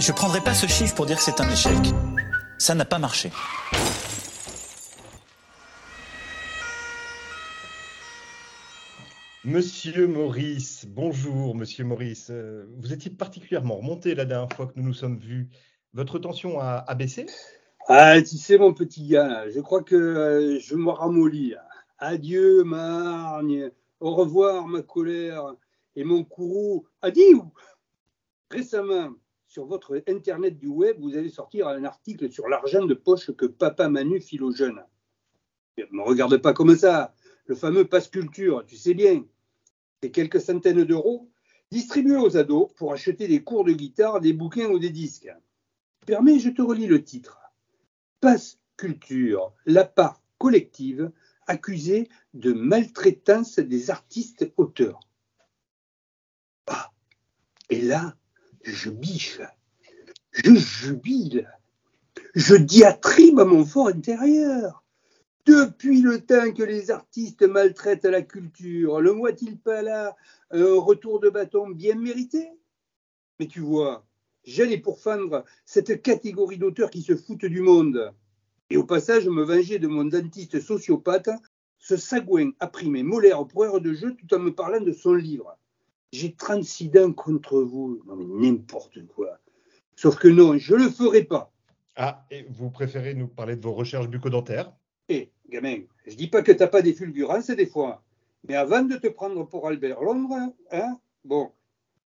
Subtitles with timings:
[0.00, 1.76] je prendrai pas ce chiffre pour dire que c'est un échec.
[2.58, 3.30] Ça n'a pas marché.
[9.44, 12.28] Monsieur Maurice, bonjour Monsieur Maurice.
[12.30, 15.48] Euh, vous étiez particulièrement remonté la dernière fois que nous nous sommes vus.
[15.92, 17.26] Votre tension a, baissé?
[17.88, 21.54] Ah, tu sais mon petit gars, je crois que euh, je me ramollis.
[21.98, 25.54] Adieu Margne, au revoir ma colère
[25.96, 26.86] et mon courroux.
[27.02, 27.38] Adieu
[28.50, 29.10] Récemment,
[29.50, 33.46] sur votre internet du web, vous allez sortir un article sur l'argent de poche que
[33.46, 34.80] papa Manu file aux jeunes.
[35.76, 37.12] Ne me regarde pas comme ça.
[37.46, 39.24] Le fameux passe culture, tu sais bien.
[40.00, 41.28] C'est quelques centaines d'euros
[41.72, 45.28] distribués aux ados pour acheter des cours de guitare, des bouquins ou des disques.
[46.06, 47.40] Permets, je te relis le titre.
[48.20, 51.10] Passe culture, la part collective
[51.48, 55.00] accusée de maltraitance des artistes auteurs.
[56.68, 56.92] Ah,
[57.68, 58.14] et là,
[58.62, 59.40] je biche,
[60.32, 61.48] je jubile,
[62.34, 64.84] je diatribe à mon fort intérieur.
[65.46, 70.16] Depuis le temps que les artistes maltraitent la culture, le voit-il pas là
[70.50, 72.50] un retour de bâton bien mérité?
[73.38, 74.06] Mais tu vois,
[74.44, 78.12] j'allais pourfendre cette catégorie d'auteurs qui se foutent du monde.
[78.68, 81.30] Et au passage, me venger de mon dentiste sociopathe,
[81.78, 84.92] ce sagouin a pris mes molaires pour heure de jeu tout en me parlant de
[84.92, 85.56] son livre.
[86.12, 88.02] J'ai 36 dents contre vous.
[88.06, 89.38] Non, mais n'importe quoi.
[89.94, 91.52] Sauf que non, je ne le ferai pas.
[91.96, 94.72] Ah, et vous préférez nous parler de vos recherches bucco-dentaires?
[95.08, 98.02] Eh, gamin, je dis pas que t'as pas des fulgurances des fois.
[98.48, 101.50] Mais avant de te prendre pour Albert Londres, hein, bon,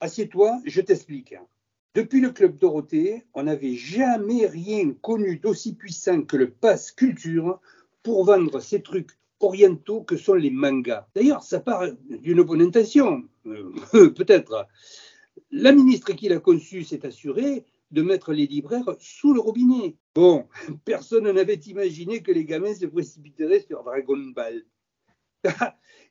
[0.00, 1.34] assieds-toi, je t'explique.
[1.94, 7.60] Depuis le Club Dorothée, on n'avait jamais rien connu d'aussi puissant que le pass culture
[8.02, 11.06] pour vendre ces trucs orientaux que sont les mangas.
[11.14, 13.24] D'ailleurs, ça part d'une bonne intention,
[13.92, 14.66] peut-être.
[15.50, 19.96] La ministre qui l'a conçu s'est assurée de mettre les libraires sous le robinet.
[20.14, 20.46] Bon,
[20.84, 24.64] personne n'avait imaginé que les gamins se précipiteraient sur Dragon Ball.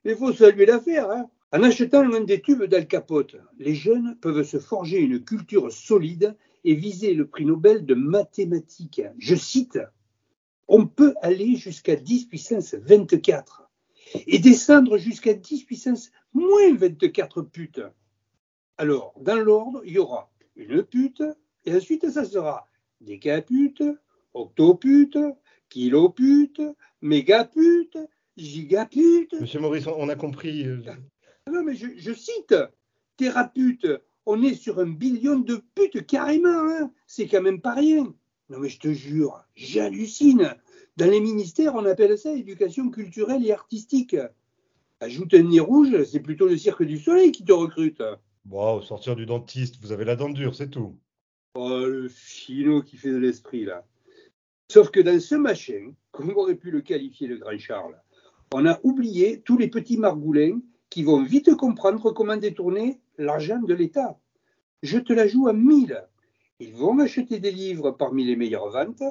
[0.05, 1.09] Il faut saluer l'affaire.
[1.11, 5.71] Hein en achetant l'un des tubes d'Al Capote, les jeunes peuvent se forger une culture
[5.71, 9.01] solide et viser le prix Nobel de mathématiques.
[9.17, 9.79] Je cite
[10.67, 13.66] on peut aller jusqu'à 10 puissance 24
[14.28, 17.81] et descendre jusqu'à 10 puissance moins 24 putes.
[18.78, 21.23] Alors, dans l'ordre, il y aura une pute,
[21.66, 22.68] et ensuite, ça sera
[23.01, 23.84] décapute,
[24.34, 25.18] octopute,
[25.69, 26.62] kilopute,
[27.01, 27.97] mégapute,
[28.38, 29.34] gigapute.
[29.40, 30.66] Monsieur Maurice, on a compris.
[30.66, 30.81] Euh,
[31.51, 32.56] non, mais je, cite,
[33.18, 33.88] thérapute,
[34.25, 36.91] on est sur un billion de putes carrément, hein.
[37.06, 38.13] c'est quand même pas rien.
[38.50, 40.56] Non mais je te jure, j'hallucine.
[40.97, 44.15] Dans les ministères, on appelle ça éducation culturelle et artistique.
[44.99, 48.01] Ajoute un nez rouge, c'est plutôt le cirque du soleil qui te recrute.
[48.45, 50.95] Bon, au sortir du dentiste, vous avez la dent dure, c'est tout.
[51.53, 53.85] Oh, le chino qui fait de l'esprit, là.
[54.71, 58.01] Sauf que dans ce machin, comme aurait pu le qualifier le grand Charles,
[58.51, 60.59] on a oublié tous les petits margoulins
[60.89, 64.17] qui vont vite comprendre comment détourner l'argent de l'État.
[64.81, 66.03] Je te la joue à mille.
[66.59, 69.03] Ils vont acheter des livres parmi les meilleures ventes,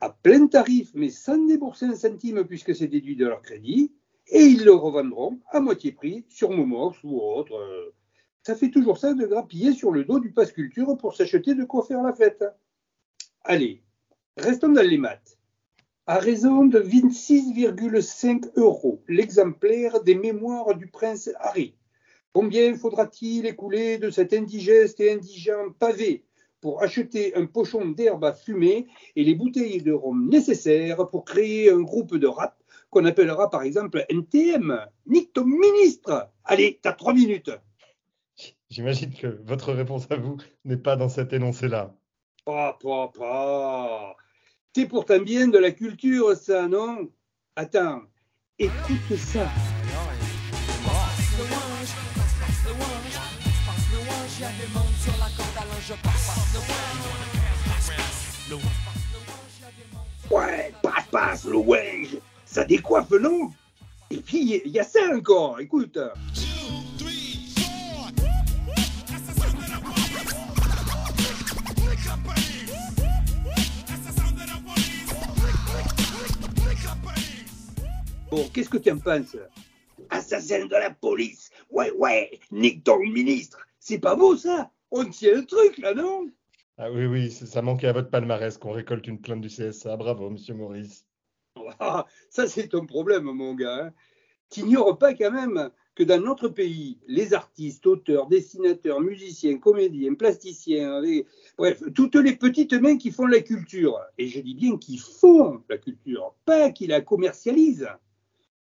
[0.00, 3.92] à plein tarif, mais sans débourser un centime puisque c'est déduit de leur crédit,
[4.28, 7.94] et ils le revendront à moitié prix sur Momox ou autre.
[8.42, 11.64] Ça fait toujours ça de grappiller sur le dos du passe culture pour s'acheter de
[11.64, 12.44] quoi faire la fête.
[13.42, 13.82] Allez,
[14.36, 15.38] restons dans les maths.
[16.06, 21.74] À raison de 26,5 euros l'exemplaire des mémoires du prince Harry,
[22.32, 26.24] combien faudra-t-il écouler de cet indigeste et indigent pavé
[26.60, 31.70] pour acheter un pochon d'herbe à fumer et les bouteilles de rhum nécessaires pour créer
[31.70, 32.56] un groupe de rap
[32.90, 34.86] qu'on appellera par exemple NTM.
[35.06, 37.50] Nique ton ministre Allez, t'as trois minutes.
[38.70, 41.94] J'imagine que votre réponse à vous n'est pas dans cet énoncé-là.
[42.44, 44.16] Pas, pas, pas.
[44.74, 47.10] C'est pourtant bien de la culture, ça, non?
[47.56, 48.02] Attends,
[48.58, 49.48] écoute ça.
[60.30, 62.16] Ouais, passe, passe, le wenge.
[62.44, 63.50] Ça décoiffe, non
[64.10, 65.98] Et puis, il y a ça encore, écoute.
[78.30, 79.36] Bon, qu'est-ce que tu en penses
[80.10, 81.50] Assassin de la police.
[81.70, 83.58] Ouais, ouais, nique ton ministre.
[83.78, 84.70] C'est pas beau ça?
[84.90, 86.30] On tient le truc là, non?
[86.78, 89.96] Ah oui, oui, ça manquait à votre palmarès qu'on récolte une plainte du CSA.
[89.96, 91.06] Bravo, monsieur Maurice.
[91.80, 93.86] Ah, ça, c'est ton problème, mon gars.
[93.86, 93.92] Hein.
[94.48, 101.00] T'ignores pas quand même que dans notre pays, les artistes, auteurs, dessinateurs, musiciens, comédiens, plasticiens,
[101.56, 105.62] bref, toutes les petites mains qui font la culture, et je dis bien qui font
[105.68, 107.88] la culture, pas qui la commercialisent,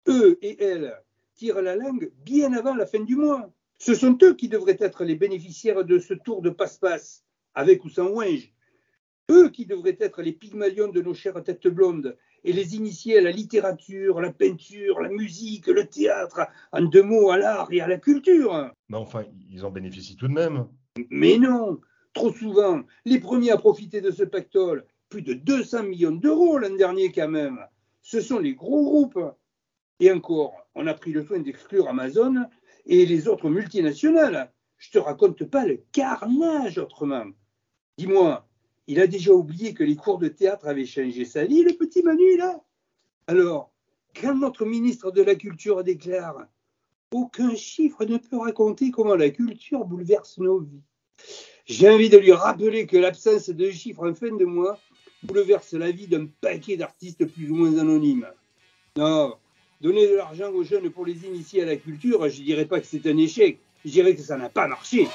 [0.08, 0.96] eux et elles
[1.34, 3.52] tirent la langue bien avant la fin du mois.
[3.78, 7.24] Ce sont eux qui devraient être les bénéficiaires de ce tour de passe-passe,
[7.54, 8.52] avec ou sans Winge.
[9.30, 13.22] Eux qui devraient être les pygmalions de nos chères têtes blondes et les initier à
[13.22, 17.88] la littérature, la peinture, la musique, le théâtre, en deux mots, à l'art et à
[17.88, 18.70] la culture.
[18.90, 20.68] Mais enfin, ils en bénéficient tout de même.
[21.10, 21.80] Mais non,
[22.12, 26.74] trop souvent, les premiers à profiter de ce pactole, plus de 200 millions d'euros l'an
[26.76, 27.58] dernier quand même,
[28.02, 29.20] ce sont les gros groupes.
[30.00, 32.46] Et encore, on a pris le soin d'exclure Amazon
[32.86, 34.52] et les autres multinationales.
[34.78, 37.26] Je te raconte pas le carnage autrement.
[37.96, 38.46] Dis-moi,
[38.86, 42.02] il a déjà oublié que les cours de théâtre avaient changé sa vie, le petit
[42.02, 42.62] Manu, là?
[43.26, 43.72] Alors,
[44.20, 46.46] quand notre ministre de la Culture déclare
[47.12, 50.82] Aucun chiffre ne peut raconter comment la culture bouleverse nos vies,
[51.64, 54.78] j'ai envie de lui rappeler que l'absence de chiffres en fin de mois
[55.22, 58.26] bouleverse la vie d'un paquet d'artistes plus ou moins anonymes.
[58.96, 59.36] Non,
[59.80, 62.80] donner de l'argent aux jeunes pour les initier à la culture, je ne dirais pas
[62.80, 65.06] que c'est un échec, je dirais que ça n'a pas marché.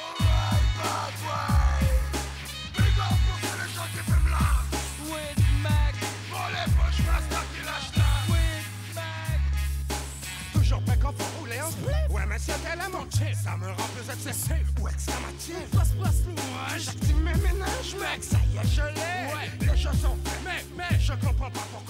[12.39, 14.65] c'était la montée, ça me rend plus excessif.
[14.81, 15.69] Ou exclamatif.
[15.71, 19.33] Place, place, ouais, j'active mes ménages, mec, ça y est, je l'ai.
[19.33, 21.88] Ouais, les choses sont faites, mais, mais, je comprends pas pourquoi